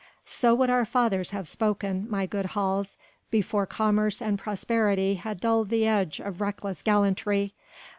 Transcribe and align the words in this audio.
So 0.25 0.55
would 0.55 0.71
our 0.71 0.83
fathers 0.83 1.29
have 1.29 1.47
spoken, 1.47 2.09
my 2.09 2.25
good 2.25 2.47
Hals, 2.57 2.97
before 3.29 3.67
commerce 3.67 4.19
and 4.19 4.39
prosperity 4.39 5.13
had 5.13 5.39
dulled 5.39 5.69
the 5.69 5.85
edge 5.85 6.19
of 6.19 6.41
reckless 6.41 6.81
gallantry. 6.81 7.53